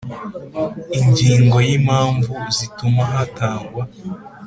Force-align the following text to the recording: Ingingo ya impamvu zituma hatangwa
Ingingo 0.99 1.57
ya 1.67 1.71
impamvu 1.79 2.33
zituma 2.55 3.03
hatangwa 3.13 3.83